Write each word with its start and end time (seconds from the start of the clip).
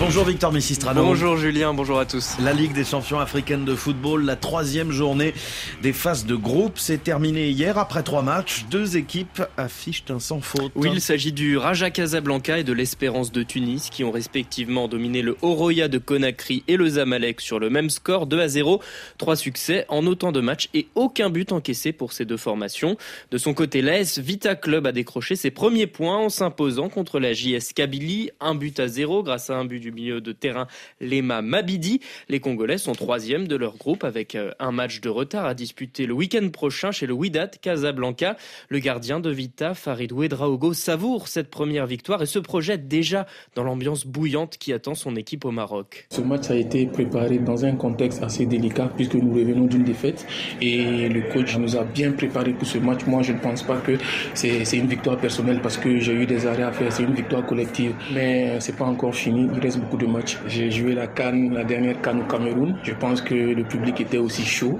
Bonjour 0.00 0.24
Victor 0.24 0.50
Messistrano. 0.50 1.04
Bonjour 1.04 1.36
Julien, 1.36 1.74
bonjour 1.74 2.00
à 2.00 2.06
tous. 2.06 2.38
La 2.42 2.54
Ligue 2.54 2.72
des 2.72 2.84
champions 2.84 3.20
africaines 3.20 3.66
de 3.66 3.74
football, 3.74 4.24
la 4.24 4.34
troisième 4.34 4.92
journée 4.92 5.34
des 5.82 5.92
phases 5.92 6.24
de 6.24 6.34
groupe 6.34 6.78
s'est 6.78 6.96
terminée 6.96 7.50
hier. 7.50 7.76
Après 7.76 8.02
trois 8.02 8.22
matchs, 8.22 8.64
deux 8.70 8.96
équipes 8.96 9.42
affichent 9.58 10.04
un 10.08 10.18
sans 10.18 10.40
faute. 10.40 10.72
Oui, 10.74 10.88
il 10.90 11.02
s'agit 11.02 11.32
du 11.32 11.58
Raja 11.58 11.90
Casablanca 11.90 12.58
et 12.58 12.64
de 12.64 12.72
l'Espérance 12.72 13.30
de 13.30 13.42
Tunis 13.42 13.90
qui 13.90 14.02
ont 14.02 14.10
respectivement 14.10 14.88
dominé 14.88 15.20
le 15.20 15.36
Oroya 15.42 15.88
de 15.88 15.98
Conakry 15.98 16.64
et 16.66 16.78
le 16.78 16.88
Zamalek 16.88 17.42
sur 17.42 17.58
le 17.58 17.68
même 17.68 17.90
score 17.90 18.26
2 18.26 18.40
à 18.40 18.48
0. 18.48 18.80
Trois 19.18 19.36
succès 19.36 19.84
en 19.90 20.06
autant 20.06 20.32
de 20.32 20.40
matchs 20.40 20.70
et 20.72 20.88
aucun 20.94 21.28
but 21.28 21.52
encaissé 21.52 21.92
pour 21.92 22.14
ces 22.14 22.24
deux 22.24 22.38
formations. 22.38 22.96
De 23.30 23.36
son 23.36 23.52
côté, 23.52 23.82
l'AS 23.82 24.18
Vita 24.18 24.54
Club 24.54 24.86
a 24.86 24.92
décroché 24.92 25.36
ses 25.36 25.50
premiers 25.50 25.86
points 25.86 26.16
en 26.16 26.30
s'imposant 26.30 26.88
contre 26.88 27.20
la 27.20 27.34
JS 27.34 27.74
Kabylie, 27.74 28.30
un 28.40 28.54
but 28.54 28.80
à 28.80 28.88
zéro 28.88 29.22
grâce 29.22 29.50
à 29.50 29.58
un 29.58 29.66
but 29.66 29.78
du 29.78 29.89
milieu 29.90 30.20
de 30.20 30.32
terrain 30.32 30.66
Lema 31.00 31.42
Mabidi. 31.42 32.00
Les 32.28 32.40
Congolais 32.40 32.78
sont 32.78 32.92
troisième 32.92 33.48
de 33.48 33.56
leur 33.56 33.76
groupe 33.76 34.04
avec 34.04 34.34
euh, 34.34 34.52
un 34.58 34.72
match 34.72 35.00
de 35.00 35.08
retard 35.08 35.46
à 35.46 35.54
disputer 35.54 36.06
le 36.06 36.14
week-end 36.14 36.48
prochain 36.50 36.90
chez 36.90 37.06
le 37.06 37.12
Wydad 37.12 37.58
Casablanca. 37.60 38.36
Le 38.68 38.78
gardien 38.78 39.20
de 39.20 39.30
Vita, 39.30 39.74
Farid 39.74 40.12
Ouedraogo, 40.12 40.72
savoure 40.72 41.28
cette 41.28 41.50
première 41.50 41.86
victoire 41.86 42.22
et 42.22 42.26
se 42.26 42.38
projette 42.38 42.88
déjà 42.88 43.26
dans 43.54 43.64
l'ambiance 43.64 44.06
bouillante 44.06 44.58
qui 44.58 44.72
attend 44.72 44.94
son 44.94 45.16
équipe 45.16 45.44
au 45.44 45.50
Maroc. 45.50 46.06
Ce 46.10 46.20
match 46.20 46.50
a 46.50 46.56
été 46.56 46.86
préparé 46.86 47.38
dans 47.38 47.64
un 47.64 47.76
contexte 47.76 48.22
assez 48.22 48.46
délicat 48.46 48.90
puisque 48.94 49.14
nous 49.14 49.32
revenons 49.32 49.66
d'une 49.66 49.84
défaite 49.84 50.26
et 50.60 51.08
le 51.08 51.22
coach 51.32 51.56
nous 51.56 51.76
a 51.76 51.84
bien 51.84 52.12
préparé 52.12 52.52
pour 52.52 52.66
ce 52.66 52.78
match. 52.78 53.00
Moi, 53.06 53.22
je 53.22 53.32
ne 53.32 53.38
pense 53.38 53.62
pas 53.62 53.76
que 53.78 53.98
c'est 54.34 54.76
une 54.76 54.86
victoire 54.86 55.18
personnelle 55.18 55.60
parce 55.62 55.76
que 55.76 55.98
j'ai 55.98 56.12
eu 56.12 56.26
des 56.26 56.46
arrêts 56.46 56.62
à 56.62 56.72
faire. 56.72 56.92
C'est 56.92 57.02
une 57.02 57.14
victoire 57.14 57.44
collective, 57.44 57.94
mais 58.12 58.58
c'est 58.60 58.76
pas 58.76 58.84
encore 58.84 59.14
fini. 59.14 59.48
Il 59.54 59.60
reste 59.60 59.79
beaucoup 59.80 59.96
de 59.96 60.06
matchs. 60.06 60.38
J'ai 60.46 60.70
joué 60.70 60.94
la 60.94 61.06
Cannes, 61.06 61.52
la 61.52 61.64
dernière 61.64 62.00
Cannes 62.00 62.22
au 62.22 62.30
Cameroun. 62.30 62.76
Je 62.82 62.92
pense 62.94 63.20
que 63.20 63.34
le 63.34 63.64
public 63.64 64.00
était 64.00 64.18
aussi 64.18 64.44
chaud 64.44 64.78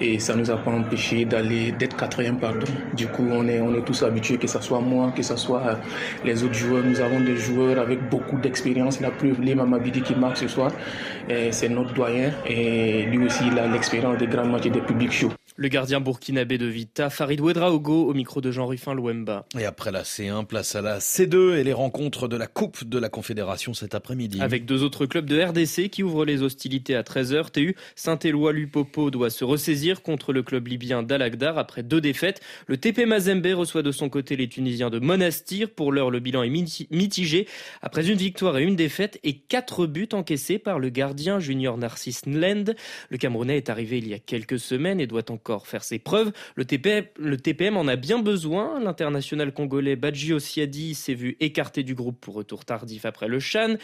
et 0.00 0.18
ça 0.18 0.34
nous 0.34 0.50
a 0.50 0.56
pas 0.56 0.70
empêché 0.70 1.24
d'aller 1.24 1.72
d'être 1.72 1.96
quatrième 1.96 2.38
pardon. 2.38 2.66
Du 2.94 3.06
coup, 3.06 3.26
on 3.30 3.46
est 3.48 3.60
on 3.60 3.74
est 3.74 3.84
tous 3.84 4.02
habitués 4.02 4.38
que 4.38 4.46
ce 4.46 4.60
soit 4.60 4.80
moi, 4.80 5.12
que 5.14 5.22
ce 5.22 5.36
soit 5.36 5.62
euh, 5.62 5.74
les 6.24 6.42
autres 6.44 6.54
joueurs. 6.54 6.84
Nous 6.84 7.00
avons 7.00 7.20
des 7.20 7.36
joueurs 7.36 7.78
avec 7.78 8.08
beaucoup 8.08 8.38
d'expérience. 8.38 9.00
La 9.00 9.10
preuve, 9.10 9.40
les 9.40 9.54
Mamabidi 9.54 10.02
qui 10.02 10.14
marque 10.14 10.38
ce 10.38 10.48
soir, 10.48 10.70
c'est 11.50 11.68
notre 11.68 11.92
doyen 11.92 12.30
et 12.46 13.04
lui 13.04 13.26
aussi 13.26 13.44
il 13.50 13.58
a 13.58 13.66
l'expérience 13.66 14.18
des 14.18 14.26
grands 14.26 14.46
matchs 14.46 14.66
et 14.66 14.70
des 14.70 14.80
publics 14.80 15.12
chauds. 15.12 15.32
Le 15.58 15.68
gardien 15.68 16.00
burkinabé 16.00 16.58
de 16.58 16.66
Vita, 16.66 17.08
Farid 17.08 17.40
Ouedraogo, 17.40 18.10
au 18.10 18.12
micro 18.12 18.42
de 18.42 18.50
Jean-Ruffin 18.50 18.92
Louemba. 18.92 19.46
Et 19.58 19.64
après 19.64 19.90
la 19.90 20.02
C1, 20.02 20.44
place 20.44 20.76
à 20.76 20.82
la 20.82 20.98
C2 20.98 21.54
et 21.56 21.64
les 21.64 21.72
rencontres 21.72 22.28
de 22.28 22.36
la 22.36 22.46
Coupe 22.46 22.84
de 22.84 22.98
la 22.98 23.08
Confédération 23.08 23.72
cet 23.72 23.94
après-midi. 23.94 24.35
Avec 24.40 24.64
deux 24.64 24.82
autres 24.82 25.06
clubs 25.06 25.26
de 25.26 25.40
RDC 25.40 25.88
qui 25.90 26.02
ouvrent 26.02 26.24
les 26.24 26.42
hostilités 26.42 26.94
à 26.94 27.02
13h. 27.02 27.50
TU 27.50 27.76
Saint-Éloi 27.94 28.52
Lupopo 28.52 29.10
doit 29.10 29.30
se 29.30 29.44
ressaisir 29.44 30.02
contre 30.02 30.32
le 30.32 30.42
club 30.42 30.66
libyen 30.66 31.02
d'Al-Agdar 31.02 31.58
après 31.58 31.82
deux 31.82 32.00
défaites. 32.00 32.40
Le 32.66 32.76
TP 32.76 33.06
Mazembe 33.06 33.46
reçoit 33.54 33.82
de 33.82 33.92
son 33.92 34.08
côté 34.08 34.36
les 34.36 34.48
Tunisiens 34.48 34.90
de 34.90 34.98
Monastir. 34.98 35.70
Pour 35.70 35.92
l'heure, 35.92 36.10
le 36.10 36.20
bilan 36.20 36.42
est 36.42 36.86
mitigé. 36.90 37.46
Après 37.82 38.08
une 38.08 38.16
victoire 38.16 38.58
et 38.58 38.62
une 38.62 38.76
défaite 38.76 39.18
et 39.24 39.34
quatre 39.38 39.86
buts 39.86 40.08
encaissés 40.12 40.58
par 40.58 40.78
le 40.78 40.88
gardien 40.88 41.40
junior 41.40 41.78
Narcisse 41.78 42.26
Nlend. 42.26 42.74
Le 43.10 43.18
Camerounais 43.18 43.56
est 43.56 43.70
arrivé 43.70 43.98
il 43.98 44.08
y 44.08 44.14
a 44.14 44.18
quelques 44.18 44.58
semaines 44.58 45.00
et 45.00 45.06
doit 45.06 45.30
encore 45.30 45.66
faire 45.66 45.84
ses 45.84 45.98
preuves. 45.98 46.32
Le 46.56 46.64
TPM, 46.64 47.76
en 47.76 47.88
a 47.88 47.96
bien 47.96 48.18
besoin. 48.18 48.80
L'international 48.80 49.52
congolais 49.52 49.96
Badji 49.96 50.32
Osiadi 50.32 50.94
s'est 50.94 51.14
vu 51.14 51.36
écarté 51.40 51.82
du 51.82 51.94
groupe 51.94 52.20
pour 52.20 52.34
retour 52.34 52.64
tardif 52.64 53.04
après 53.04 53.28
le 53.28 53.40
Chan. 53.40 53.76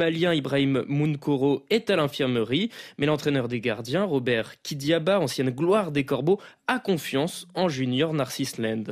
Malien 0.00 0.32
Ibrahim 0.32 0.82
Munkoro 0.88 1.66
est 1.68 1.90
à 1.90 1.96
l'infirmerie. 1.96 2.70
Mais 2.96 3.04
l'entraîneur 3.04 3.48
des 3.48 3.60
gardiens, 3.60 4.04
Robert 4.04 4.62
Kidiaba, 4.62 5.20
ancienne 5.20 5.50
gloire 5.50 5.92
des 5.92 6.04
Corbeaux, 6.04 6.40
a 6.66 6.78
confiance 6.78 7.46
en 7.54 7.68
junior 7.68 8.14
Narcisse 8.14 8.56
Land. 8.56 8.84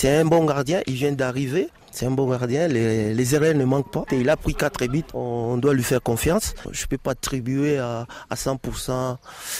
C'est 0.00 0.14
un 0.18 0.26
bon 0.26 0.44
gardien, 0.44 0.82
il 0.86 0.94
vient 0.94 1.12
d'arriver. 1.12 1.68
C'est 1.90 2.04
un 2.04 2.10
bon 2.10 2.28
gardien, 2.28 2.68
les, 2.68 3.34
erreurs 3.34 3.54
ne 3.54 3.64
manquent 3.64 3.90
pas. 3.90 4.04
il 4.12 4.28
a 4.28 4.36
pris 4.36 4.54
4 4.54 4.86
buts, 4.86 5.02
on 5.14 5.56
doit 5.56 5.72
lui 5.72 5.82
faire 5.82 6.02
confiance. 6.02 6.54
Je 6.70 6.82
ne 6.82 6.86
peux 6.88 6.98
pas 6.98 7.12
attribuer 7.12 7.78
à, 7.78 8.06
à 8.28 8.34
100% 8.34 9.16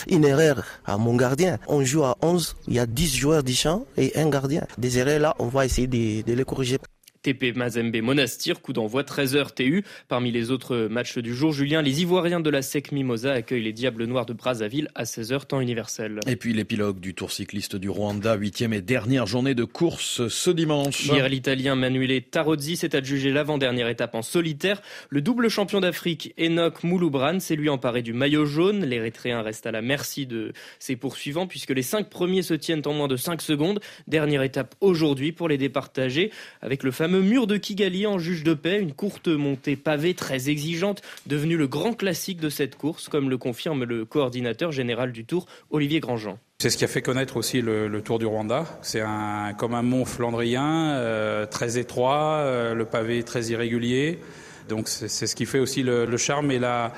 une 0.07 0.23
erreur 0.23 0.63
à 0.85 0.97
mon 0.97 1.15
gardien. 1.15 1.57
On 1.67 1.83
joue 1.83 2.03
à 2.03 2.15
11, 2.21 2.55
il 2.67 2.75
y 2.75 2.79
a 2.79 2.85
10 2.85 3.15
joueurs 3.15 3.43
du 3.43 3.53
champ 3.53 3.85
et 3.97 4.15
un 4.15 4.29
gardien. 4.29 4.63
Des 4.77 4.99
erreurs 4.99 5.19
là, 5.19 5.35
on 5.39 5.47
va 5.47 5.65
essayer 5.65 5.87
de 5.87 6.31
les 6.31 6.45
corriger. 6.45 6.77
TP 7.21 7.55
Mazembe 7.55 8.01
Monastir, 8.01 8.61
coup 8.61 8.71
d'envoi 8.71 9.03
13h 9.03 9.53
TU. 9.53 9.83
Parmi 10.07 10.31
les 10.31 10.51
autres 10.51 10.87
matchs 10.89 11.17
du 11.17 11.35
jour, 11.35 11.51
Julien, 11.51 11.81
les 11.81 12.01
Ivoiriens 12.01 12.39
de 12.39 12.49
la 12.49 12.61
SEC 12.61 12.91
Mimosa 12.91 13.33
accueillent 13.33 13.63
les 13.63 13.73
Diables 13.73 14.05
Noirs 14.05 14.25
de 14.25 14.33
Brazzaville 14.33 14.87
à 14.95 15.03
16h 15.03 15.45
temps 15.47 15.59
universel. 15.59 16.19
Et 16.27 16.35
puis 16.35 16.53
l'épilogue 16.53 16.99
du 16.99 17.13
Tour 17.13 17.31
cycliste 17.31 17.75
du 17.75 17.89
Rwanda, 17.89 18.35
huitième 18.35 18.73
et 18.73 18.81
dernière 18.81 19.25
journée 19.25 19.55
de 19.55 19.65
course 19.65 20.27
ce 20.27 20.49
dimanche. 20.49 21.05
Hier, 21.05 21.27
l'Italien 21.27 21.75
Manuele 21.75 22.21
Tarozzi 22.21 22.77
s'est 22.77 22.95
adjugé 22.95 23.31
l'avant-dernière 23.31 23.89
étape 23.89 24.15
en 24.15 24.21
solitaire. 24.21 24.81
Le 25.09 25.21
double 25.21 25.49
champion 25.49 25.81
d'Afrique, 25.81 26.33
Enoch 26.39 26.83
Mouloubran, 26.83 27.39
s'est 27.39 27.55
lui 27.55 27.69
emparé 27.69 28.01
du 28.01 28.13
maillot 28.13 28.45
jaune. 28.45 28.85
L'Érythréen 28.85 29.41
reste 29.41 29.65
à 29.65 29.71
la 29.71 29.81
merci 29.81 30.25
de 30.25 30.53
ses 30.79 30.95
poursuivants 30.95 31.47
puisque 31.47 31.71
les 31.71 31.83
cinq 31.83 32.09
premiers 32.09 32.43
se 32.43 32.53
tiennent 32.53 32.83
en 32.85 32.93
moins 32.93 33.07
de 33.07 33.17
5 33.17 33.41
secondes. 33.41 33.79
Dernière 34.07 34.43
étape 34.43 34.75
aujourd'hui 34.79 35.31
pour 35.31 35.49
les 35.49 35.57
départager 35.57 36.31
avec 36.61 36.83
le 36.83 36.91
fameux 36.91 37.08
fameux 37.09 37.21
mur 37.23 37.47
de 37.47 37.57
Kigali 37.57 38.05
en 38.05 38.19
juge 38.19 38.43
de 38.43 38.53
paix, 38.53 38.79
une 38.79 38.93
courte 38.93 39.29
montée 39.29 39.75
pavée 39.75 40.13
très 40.13 40.51
exigeante, 40.51 41.01
devenue 41.25 41.57
le 41.57 41.65
grand 41.65 41.93
classique 41.93 42.39
de 42.39 42.49
cette 42.49 42.75
course, 42.75 43.09
comme 43.09 43.31
le 43.31 43.39
confirme 43.39 43.83
le 43.83 44.05
coordinateur 44.05 44.71
général 44.71 45.11
du 45.11 45.25
Tour, 45.25 45.47
Olivier 45.71 46.01
Grandjean. 46.01 46.37
C'est 46.59 46.69
ce 46.69 46.77
qui 46.77 46.83
a 46.83 46.87
fait 46.87 47.01
connaître 47.01 47.37
aussi 47.37 47.61
le, 47.63 47.99
Tour 48.05 48.19
du 48.19 48.27
Rwanda. 48.27 48.65
C'est 48.83 49.01
un, 49.01 49.55
comme 49.57 49.73
un 49.73 49.81
mont 49.81 50.05
flandrien, 50.05 50.91
euh, 50.91 51.47
très 51.47 51.79
étroit, 51.79 52.41
euh, 52.41 52.75
le 52.75 52.85
pavé 52.85 53.23
très 53.23 53.45
irrégulier. 53.45 54.19
Donc 54.67 54.87
c'est 54.87 55.07
ce 55.07 55.35
qui 55.35 55.47
fait 55.47 55.57
aussi 55.57 55.81
le, 55.81 56.15
charme 56.17 56.51
et, 56.51 56.59
la, 56.59 56.93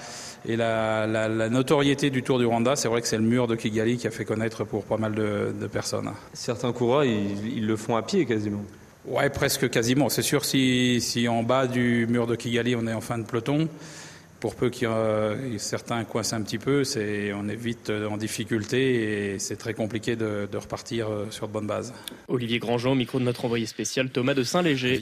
et 0.46 0.58
la, 0.58 1.08
la, 1.08 1.50
notoriété 1.50 2.10
du 2.10 2.22
Tour 2.22 2.38
du 2.38 2.46
Rwanda. 2.46 2.76
C'est 2.76 2.90
vrai 2.90 3.00
que 3.00 3.08
c'est 3.08 3.16
le 3.16 3.24
mur 3.24 3.48
de 3.48 3.56
Kigali 3.56 3.96
qui 3.96 4.08
a 4.08 4.12
fait 4.12 4.26
connaître 4.26 4.66
pour 4.66 4.84
pas 4.84 4.98
mal 4.98 5.16
de, 5.16 5.54
de 5.58 5.68
personnes. 5.68 6.12
Certains 6.34 6.74
coureurs, 6.74 7.06
ils, 7.06 7.56
ils 7.56 7.66
le 7.66 7.78
font 7.78 7.96
à 7.96 8.02
pied 8.02 8.26
quasiment. 8.26 8.66
Ouais, 9.06 9.30
presque 9.30 9.70
quasiment. 9.70 10.10
C'est 10.10 10.22
sûr, 10.22 10.46
si, 10.46 11.02
si 11.02 11.28
en 11.28 11.44
bas 11.44 11.68
du 11.68 12.06
mur 12.08 12.28
de 12.28 12.36
Kigali, 12.36 12.76
on 12.76 12.86
est 12.88 12.94
en 12.94 13.02
fin 13.02 13.18
de 13.18 13.24
peloton, 13.24 13.68
pour 14.40 14.56
peu 14.56 14.70
qu'il 14.72 14.90
certains 15.58 16.04
coincent 16.04 16.36
un 16.36 16.42
petit 16.42 16.58
peu, 16.58 16.84
c'est, 16.84 17.32
on 17.32 17.48
est 17.48 17.56
vite 17.56 17.92
en 17.92 18.18
difficulté 18.18 19.34
et 19.34 19.40
c'est 19.40 19.56
très 19.56 19.76
compliqué 19.76 20.16
de, 20.16 20.50
de 20.52 20.58
repartir 20.58 21.08
sur 21.30 21.48
de 21.48 21.54
bonnes 21.54 21.68
bases. 21.68 21.94
Olivier 22.28 22.58
Grandjean, 22.58 22.96
micro 22.96 23.20
de 23.20 23.24
notre 23.24 23.46
envoyé 23.46 23.68
spécial 23.68 24.10
Thomas 24.10 24.34
de 24.34 24.42
Saint-Léger. 24.42 25.00